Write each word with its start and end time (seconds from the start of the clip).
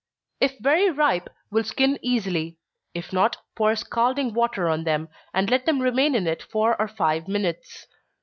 _If 0.39 0.57
very 0.59 0.89
ripe 0.89 1.29
will 1.51 1.63
skin 1.63 1.99
easily; 2.01 2.57
if 2.95 3.13
not, 3.13 3.37
pour 3.53 3.75
scalding 3.75 4.33
water 4.33 4.67
on 4.67 4.83
them, 4.83 5.09
and 5.31 5.47
let 5.51 5.67
them 5.67 5.79
remain 5.79 6.15
in 6.15 6.25
it 6.25 6.41
four 6.41 6.75
or 6.81 6.87
five 6.87 7.27
minutes. 7.27 7.85